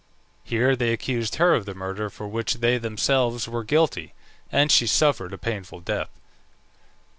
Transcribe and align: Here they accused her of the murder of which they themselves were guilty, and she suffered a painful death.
Here 0.43 0.75
they 0.75 0.93
accused 0.93 1.35
her 1.35 1.53
of 1.53 1.67
the 1.67 1.75
murder 1.75 2.05
of 2.05 2.19
which 2.21 2.55
they 2.55 2.79
themselves 2.79 3.47
were 3.47 3.63
guilty, 3.63 4.15
and 4.51 4.71
she 4.71 4.87
suffered 4.87 5.31
a 5.31 5.37
painful 5.37 5.79
death. 5.81 6.09